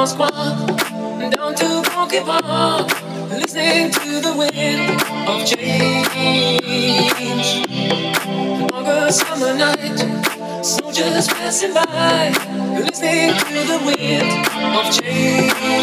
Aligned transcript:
mon 0.00 1.30
down 1.30 1.54
to 1.54 1.82
Rocky 1.94 2.20
Park, 2.20 2.88
listening 3.28 3.90
to 3.90 4.20
the 4.22 4.34
wind 4.34 5.02
of 5.28 5.44
change. 5.44 6.10
Longer 8.72 9.12
summer 9.12 9.52
night, 9.54 9.98
soldiers 10.64 11.28
passing 11.28 11.74
by, 11.74 12.32
listening 12.80 13.34
to 13.44 13.54
the 13.68 13.78
wind 13.84 14.46
of 14.78 14.90
change. 14.96 15.80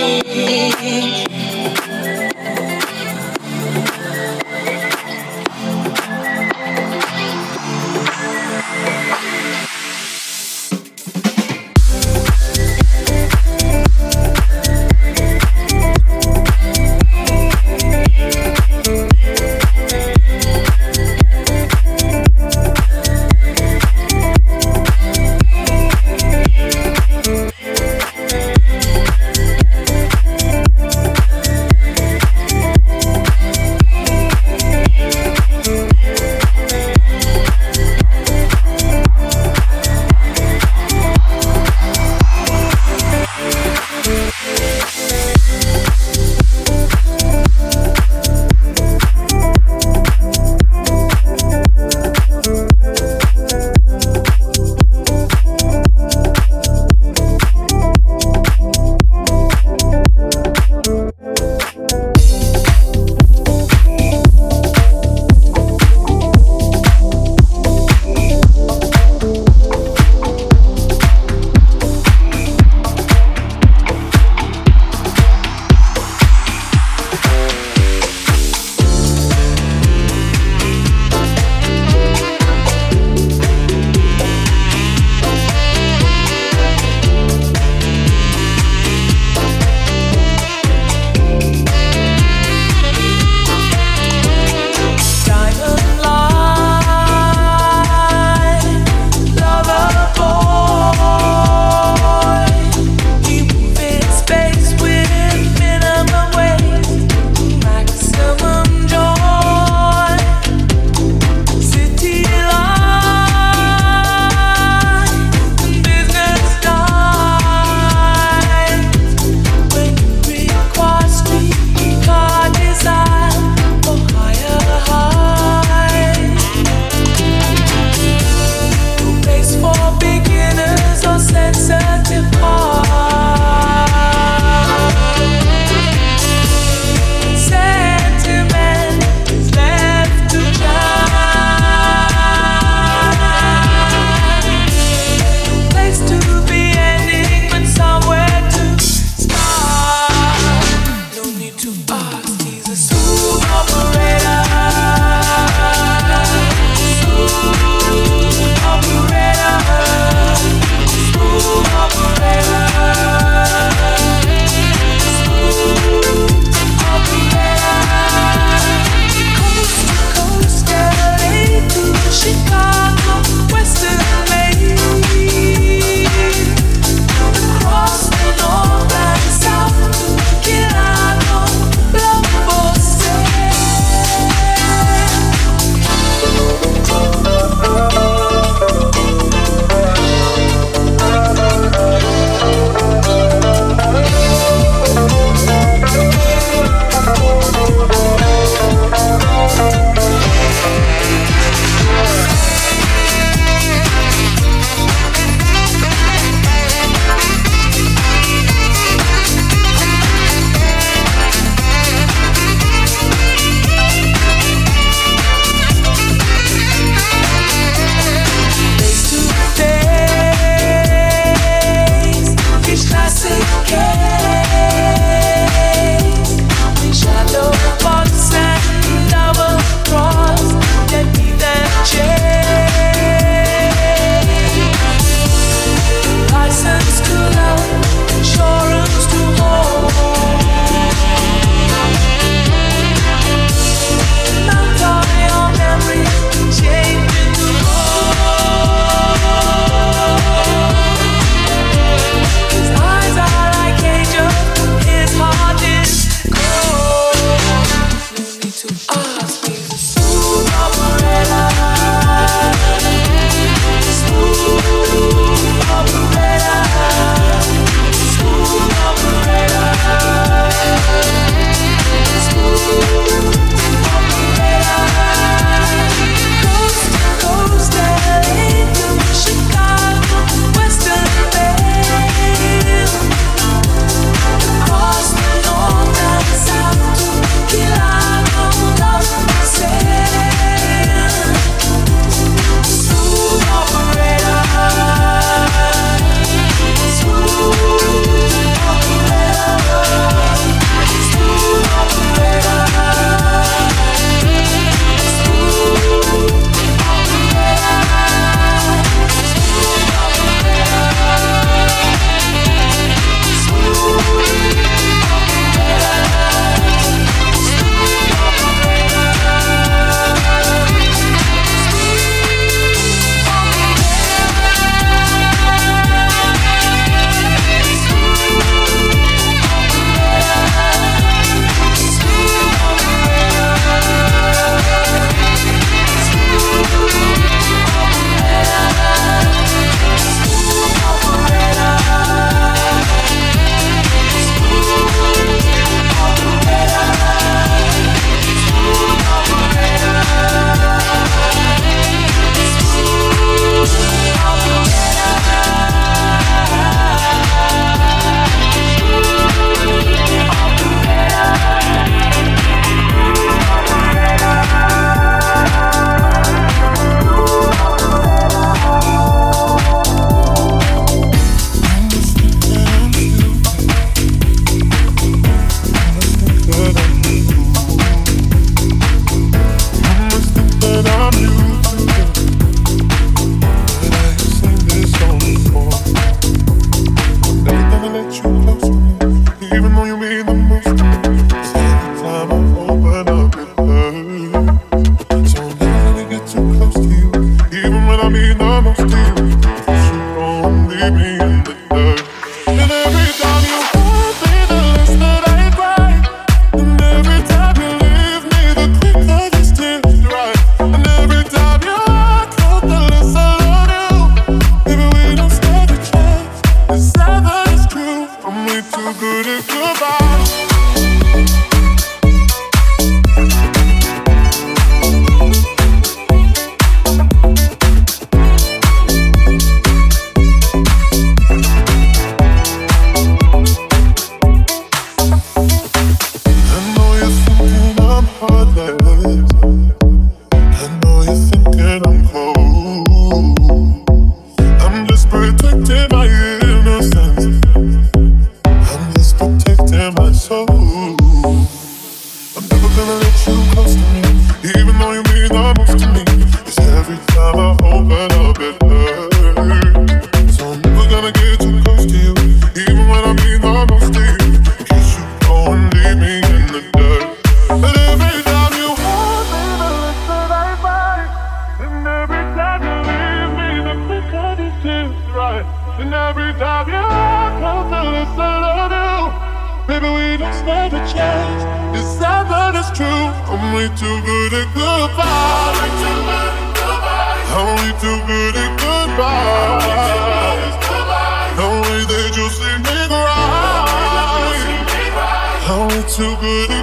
too 495.98 496.16
good. 496.18 496.57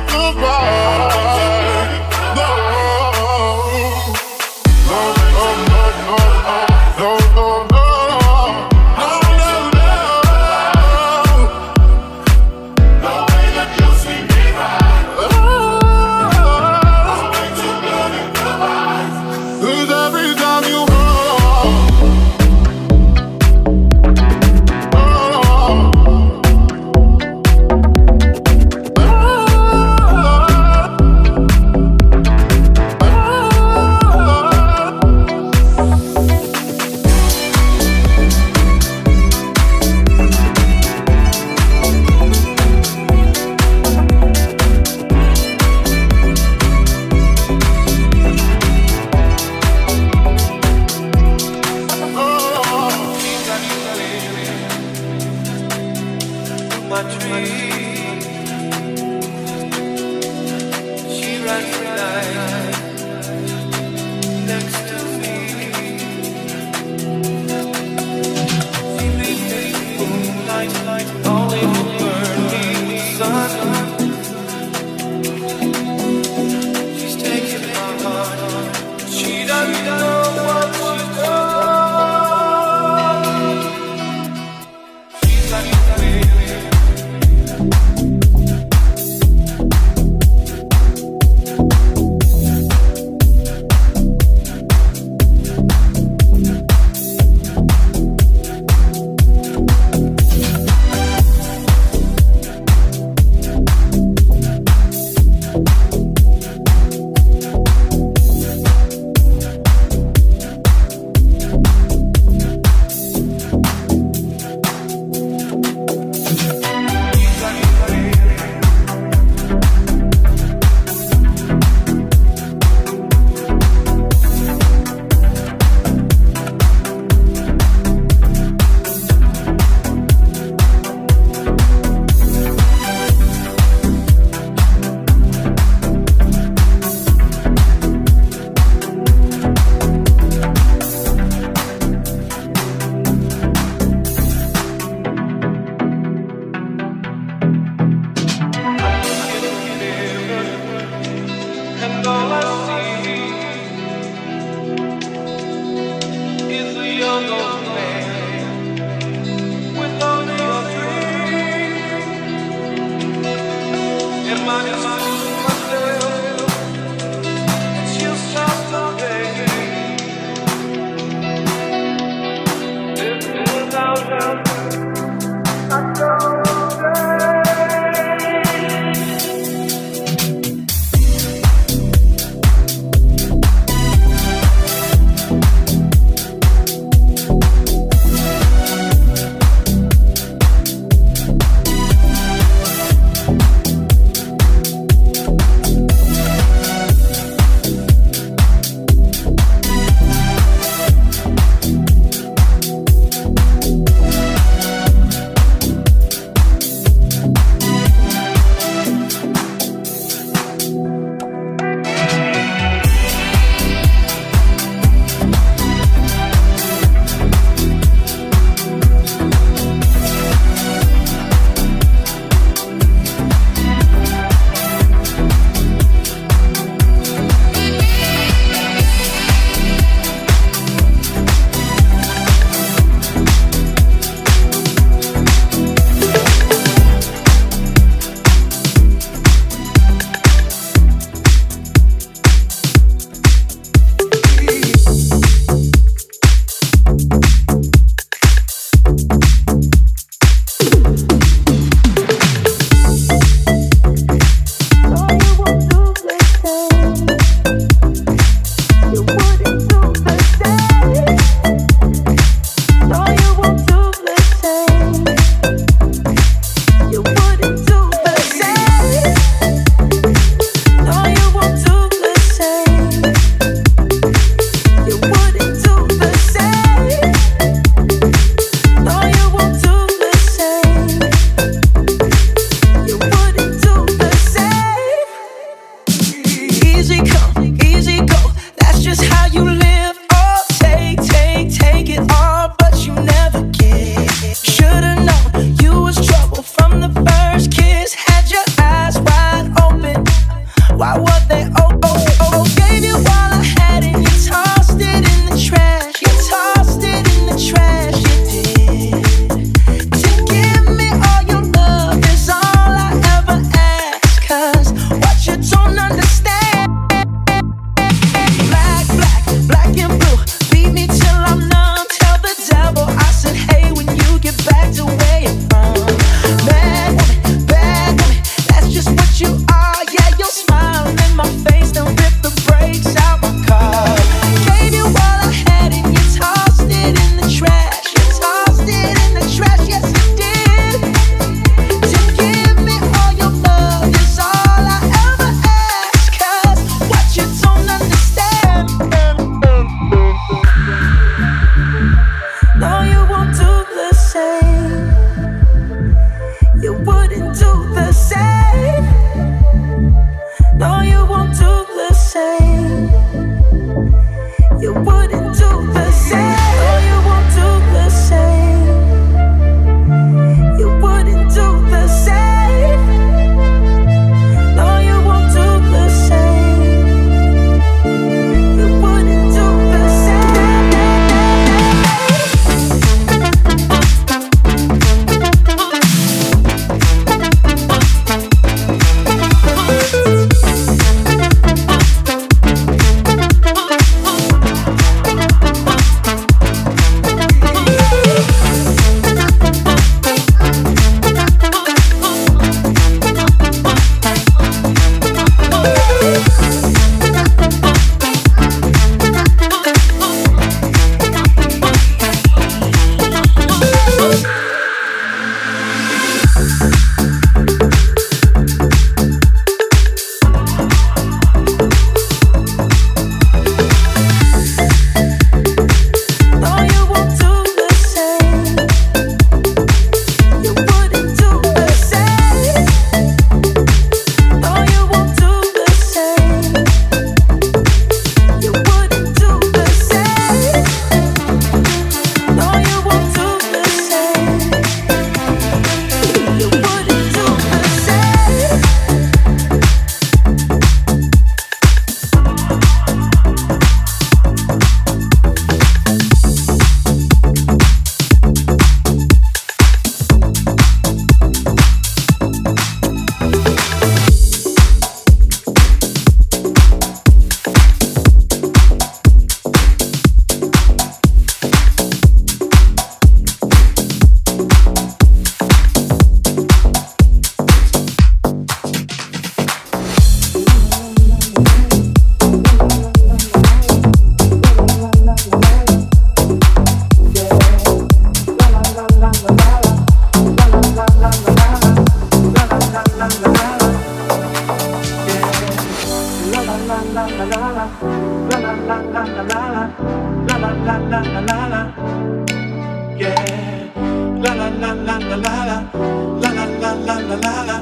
la 506.87 506.96
la 506.98 507.16
la 507.16 507.42
la 507.44 507.58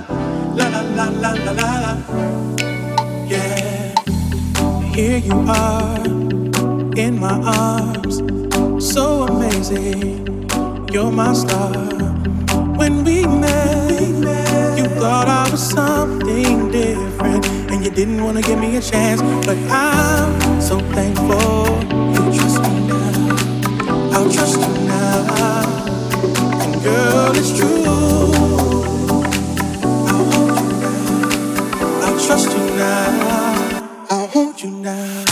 la 0.57 0.69
la 0.69 0.83
la 0.97 1.07
la 1.23 1.33
la 1.47 1.53
la 1.53 1.97
Yeah. 3.29 3.95
Here 4.95 5.19
you 5.19 5.39
are 5.49 6.07
in 6.97 7.21
my 7.21 7.41
arms. 7.45 8.23
So 8.93 9.25
amazing. 9.25 10.27
You're 10.93 11.13
my 11.13 11.33
star. 11.35 11.73
When 12.77 13.05
we 13.05 13.27
met 13.27 14.77
You 14.79 14.87
thought 15.01 15.29
I 15.29 15.51
was 15.51 15.63
something 15.63 16.71
different 16.73 17.47
And 17.71 17.85
you 17.85 17.91
didn't 17.91 18.23
wanna 18.25 18.43
give 18.43 18.59
me 18.59 18.77
a 18.77 18.83
chance 18.83 19.23
But 19.47 19.59
I'm 19.71 20.61
so 20.61 20.81
thankful 20.95 21.67
You 22.15 22.23
trust 22.39 22.63
me 22.63 22.89
now. 22.89 23.37
I'll 24.13 24.31
trust 24.33 24.61
you 24.61 24.75
now. 24.87 25.87
And 26.63 26.83
girl 26.85 27.33
it's 27.37 27.57
true. 27.59 28.22
now. 34.83 35.32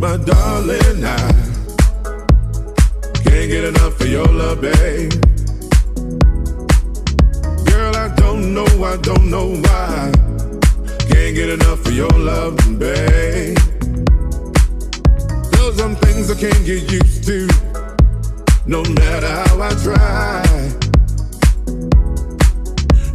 My 0.00 0.16
darling, 0.16 1.04
I 1.04 1.32
can't 3.22 3.50
get 3.50 3.64
enough 3.64 4.00
of 4.00 4.08
your 4.08 4.24
love, 4.24 4.62
babe. 4.62 5.12
Girl, 7.66 7.94
I 7.94 8.10
don't 8.16 8.54
know, 8.54 8.64
I 8.82 8.96
don't 9.02 9.28
know 9.28 9.56
why. 9.56 10.10
Can't 11.10 11.34
get 11.34 11.50
enough 11.50 11.84
of 11.84 11.92
your 11.92 12.08
love, 12.08 12.56
babe. 12.78 13.58
There's 15.52 15.76
some 15.76 15.94
things 15.96 16.30
I 16.30 16.34
can't 16.40 16.64
get 16.64 16.90
used 16.90 17.26
to, 17.26 17.46
no 18.64 18.82
matter 18.82 19.28
how 19.28 19.60
I 19.60 19.70
try. 19.84 20.42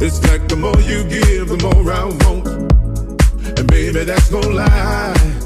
It's 0.00 0.22
like 0.28 0.46
the 0.46 0.56
more 0.56 0.80
you 0.82 1.02
give, 1.02 1.48
the 1.48 1.58
more 1.64 1.92
I 1.92 2.04
want. 2.04 3.58
And 3.58 3.66
baby, 3.66 4.04
that's 4.04 4.30
no 4.30 4.38
lie. 4.38 5.45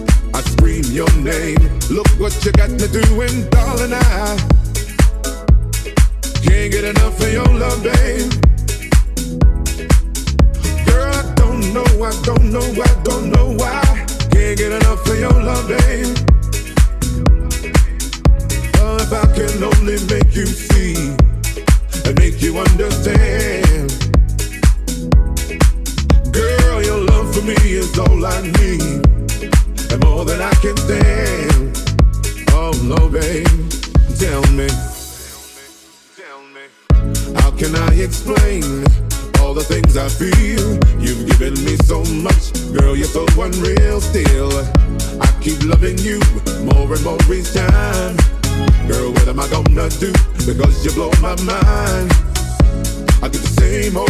Scream 0.61 0.83
your 0.93 1.11
name. 1.15 1.57
Look 1.89 2.07
what 2.19 2.37
you 2.45 2.51
got 2.51 2.69
me 2.69 2.87
doing, 2.89 3.49
darling. 3.49 3.93
I 3.93 4.37
can't 6.43 6.71
get 6.71 6.83
enough 6.83 7.19
of 7.19 7.33
your 7.33 7.47
love, 7.47 7.81
babe. 7.81 8.31
Girl, 10.85 11.13
I 11.15 11.33
don't 11.33 11.73
know, 11.73 12.05
I 12.05 12.11
don't 12.21 12.51
know, 12.51 12.61
I 12.61 13.01
don't 13.03 13.31
know 13.31 13.55
why. 13.57 14.05
Can't 14.33 14.55
get 14.55 14.71
enough 14.71 15.03
of 15.07 15.19
your 15.19 15.33
love, 15.33 15.67
babe. 15.67 16.15
Oh, 18.81 18.97
if 19.01 19.11
I 19.11 19.25
can 19.33 19.63
only 19.63 19.97
make 20.13 20.35
you 20.35 20.45
see 20.45 21.09
and 22.05 22.19
make 22.19 22.39
you 22.39 22.59
understand. 22.59 23.50
I 30.41 30.53
can 30.55 30.75
stand. 30.77 31.77
Oh 32.51 32.73
no, 32.83 33.09
babe, 33.09 33.45
tell 34.17 34.41
me, 34.51 34.67
how 37.39 37.51
can 37.51 37.75
I 37.75 37.93
explain 38.01 38.63
all 39.39 39.53
the 39.53 39.63
things 39.63 39.97
I 39.97 40.09
feel? 40.09 40.65
You've 40.99 41.29
given 41.29 41.53
me 41.63 41.77
so 41.85 42.03
much, 42.25 42.53
girl, 42.73 42.95
you're 42.95 43.05
so 43.05 43.25
unreal. 43.39 44.01
Still, 44.01 44.51
I 45.21 45.29
keep 45.41 45.61
loving 45.63 45.99
you 45.99 46.19
more 46.65 46.91
and 46.91 47.03
more 47.03 47.21
each 47.31 47.53
time. 47.53 48.17
Girl, 48.87 49.11
what 49.13 49.27
am 49.27 49.39
I 49.39 49.47
gonna 49.49 49.89
do? 49.89 50.11
Because 50.45 50.83
you 50.83 50.91
blow 50.91 51.11
my 51.21 51.35
mind. 51.43 52.09
I 53.21 53.29
get 53.29 53.41
the 53.45 53.53
same 53.61 53.95
old 53.95 54.09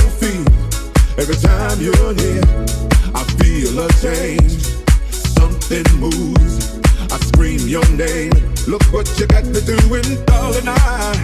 Every 1.17 1.35
time 1.35 1.79
you're 1.81 2.13
near, 2.13 2.41
I 3.13 3.23
feel 3.37 3.77
a 3.79 3.87
change. 4.01 4.70
Something 5.71 5.99
moves. 6.01 6.81
I 7.13 7.17
scream 7.27 7.65
your 7.65 7.87
name. 7.91 8.33
Look 8.67 8.83
what 8.91 9.07
you 9.17 9.25
got 9.27 9.45
me 9.45 9.61
doing, 9.61 10.25
darling. 10.25 10.67
I 10.67 11.23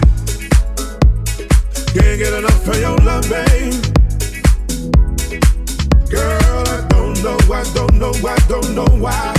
can't 1.92 2.18
get 2.18 2.32
enough 2.32 2.66
of 2.66 2.80
your 2.80 2.96
love, 3.04 3.28
babe. 3.28 3.74
Girl, 6.08 6.64
I 6.66 6.86
don't 6.88 7.22
know, 7.22 7.36
I 7.52 7.62
don't 7.74 7.94
know, 7.96 8.12
I 8.26 8.36
don't 8.48 8.74
know 8.74 8.86
why. 8.96 9.34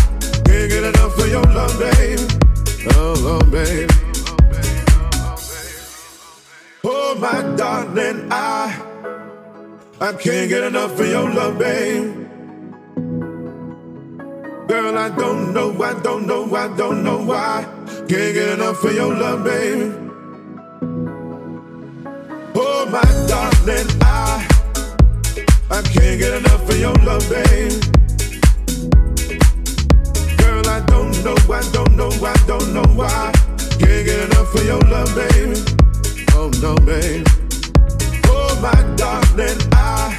Can't 0.46 0.70
get 0.70 0.84
enough 0.84 1.18
of 1.18 1.28
your 1.28 1.42
love, 1.42 1.80
babe. 1.80 2.20
Oh, 2.94 3.16
oh 3.26 3.42
babe. 3.50 3.90
Oh, 6.84 7.16
my 7.16 7.42
darling, 7.56 8.28
I. 8.32 8.80
I 10.00 10.14
can't 10.14 10.50
get 10.50 10.64
enough 10.66 11.00
of 11.00 11.08
your 11.08 11.34
love, 11.34 11.58
babe. 11.58 12.29
Girl, 14.70 14.98
I 14.98 15.10
don't 15.10 15.54
know, 15.54 15.82
I 15.82 16.00
don't 16.02 16.28
know, 16.28 16.56
I 16.56 16.68
don't 16.78 17.04
know 17.04 17.18
why. 17.18 17.66
Can't 18.08 18.34
get 18.34 18.60
enough 18.60 18.84
of 18.84 18.94
your 18.94 19.14
love, 19.14 19.44
babe. 19.44 19.94
Oh, 22.56 22.86
my 22.92 23.02
darling, 23.28 23.90
I, 24.02 24.48
I 25.72 25.82
can't 25.82 26.20
get 26.20 26.34
enough 26.38 26.70
of 26.70 26.80
your 26.80 26.94
love, 27.04 27.28
baby. 27.28 27.76
Girl, 30.38 30.68
I 30.70 30.80
don't 30.86 31.24
know, 31.26 31.38
I 31.52 31.62
don't 31.74 31.96
know, 31.98 32.12
I 32.24 32.36
don't 32.46 32.74
know 32.74 32.88
why. 32.94 33.32
Can't 33.80 34.06
get 34.06 34.20
enough 34.30 34.54
of 34.54 34.66
your 34.66 34.82
love, 34.82 35.14
babe. 35.16 35.58
Oh, 36.34 36.52
no, 36.62 36.76
babe 36.86 37.26
oh, 38.28 38.60
my 38.62 38.96
darling, 38.96 39.58
I. 39.74 40.19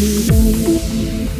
me, 0.00 0.26
baby. 0.28 1.39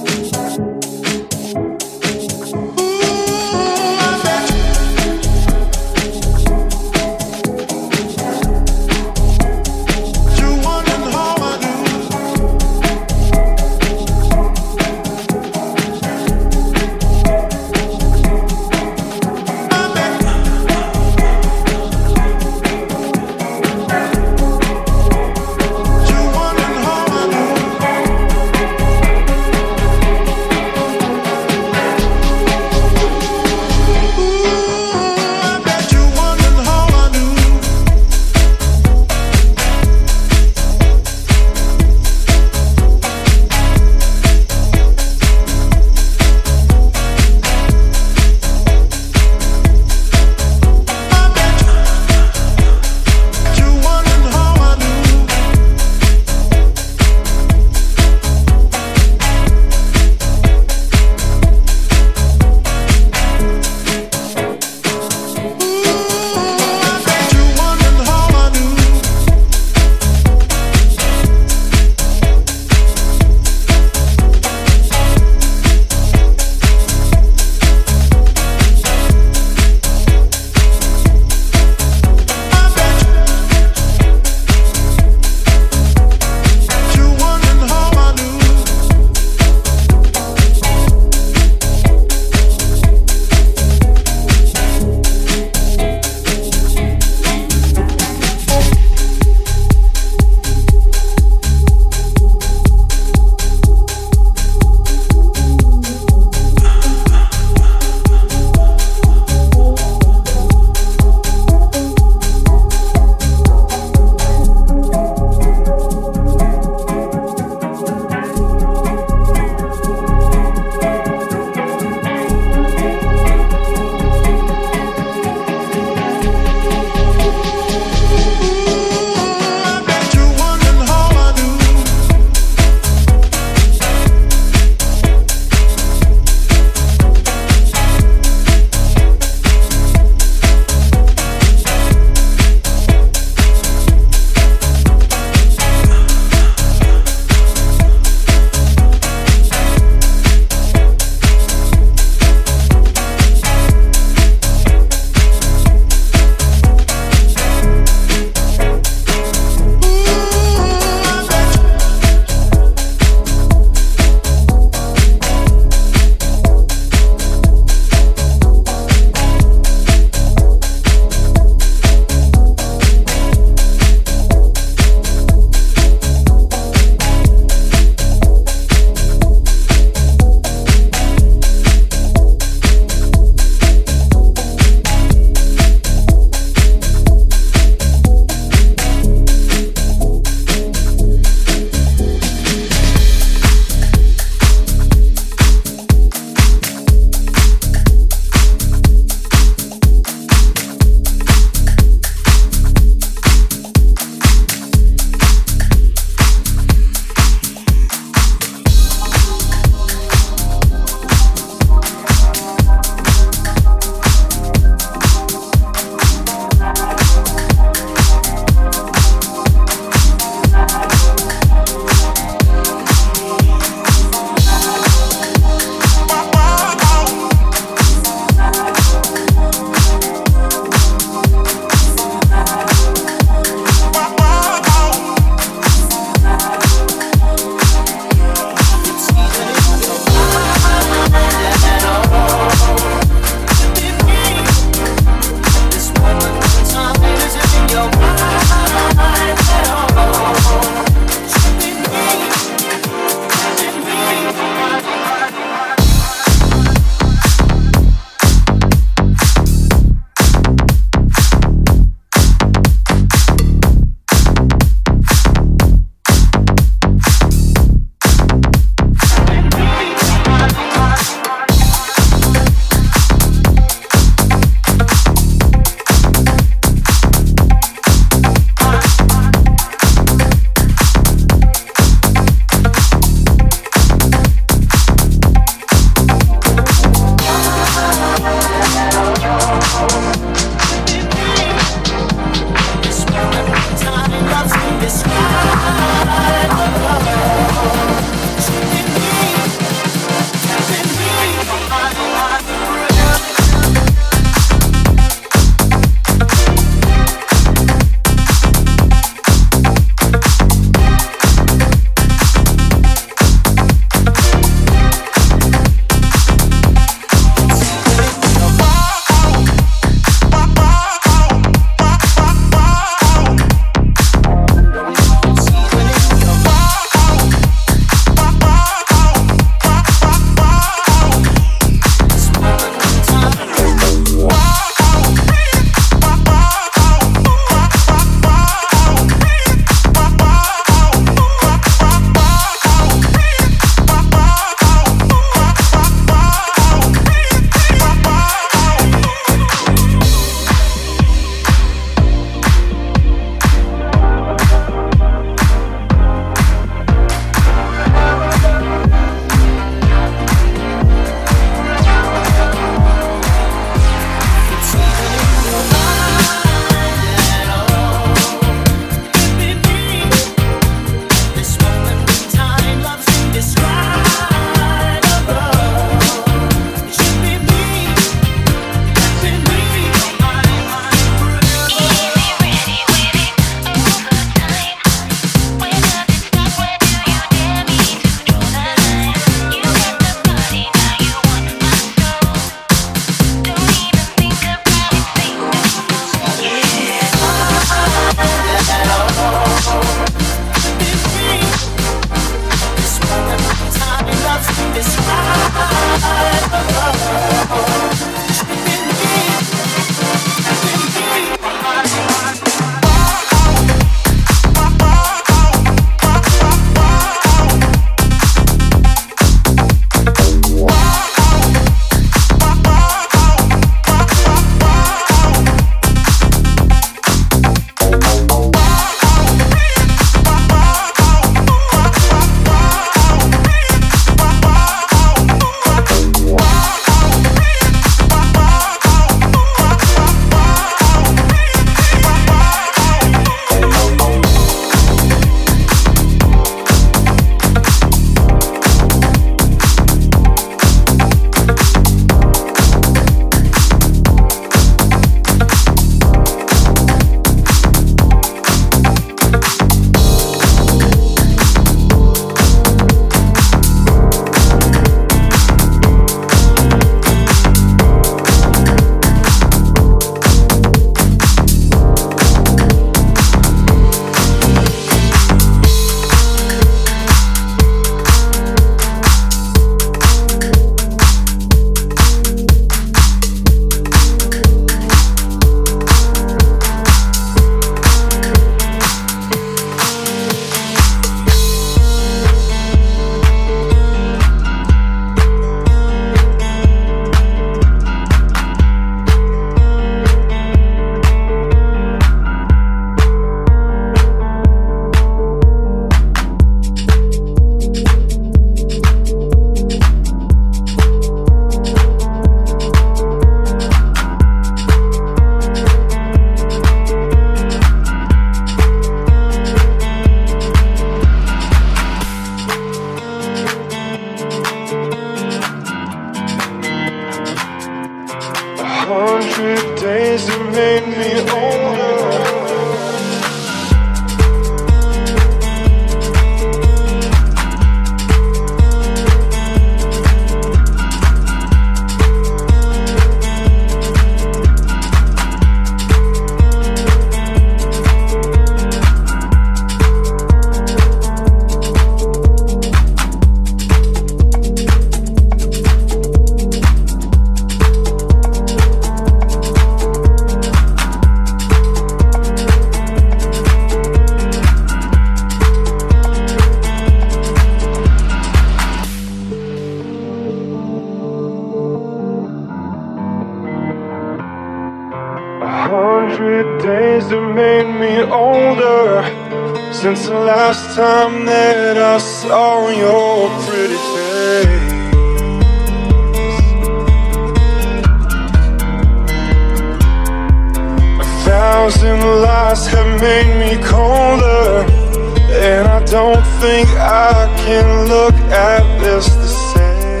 Don't 595.90 596.24
think 596.40 596.68
I 596.78 597.26
can 597.38 597.88
look 597.88 598.14
at 598.30 598.62
this 598.78 599.08
the 599.08 599.26
same. 599.26 600.00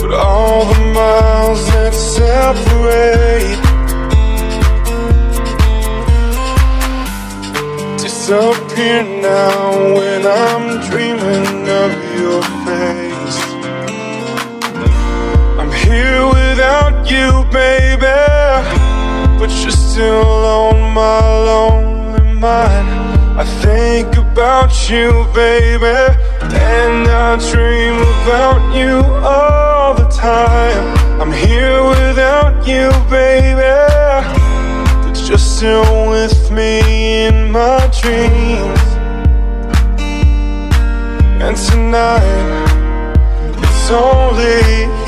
But 0.00 0.12
all 0.12 0.64
the 0.74 0.80
miles 0.92 1.64
that 1.68 1.94
separate 1.94 3.60
disappear 7.98 9.04
now 9.04 9.94
when 9.94 10.26
I'm 10.26 10.80
dreaming 10.90 11.59
still 19.92 20.44
on 20.44 20.94
my 20.94 21.20
lonely 21.48 22.34
mind. 22.34 22.88
I 23.36 23.44
think 23.60 24.16
about 24.16 24.70
you, 24.88 25.26
baby, 25.34 25.98
and 26.54 27.08
I 27.08 27.36
dream 27.50 27.96
about 28.22 28.62
you 28.72 29.02
all 29.26 29.94
the 29.94 30.08
time. 30.08 30.86
I'm 31.20 31.32
here 31.32 31.82
without 31.82 32.64
you, 32.68 32.90
baby. 33.10 33.74
But 35.02 35.18
you're 35.28 35.38
still 35.38 36.08
with 36.08 36.52
me 36.52 37.26
in 37.26 37.50
my 37.50 37.80
dreams. 38.00 38.86
And 41.44 41.56
tonight, 41.56 42.30
it's 43.58 43.90
only 43.90 44.99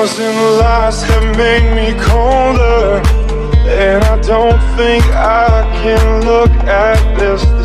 thousand 0.00 0.34
lies 0.58 1.02
have 1.02 1.36
made 1.36 1.74
me 1.74 1.92
colder. 2.00 3.02
And 3.68 4.02
I 4.02 4.18
don't 4.22 4.58
think 4.74 5.04
I 5.12 5.62
can 5.82 6.24
look 6.24 6.50
at 6.64 7.18
this 7.18 7.59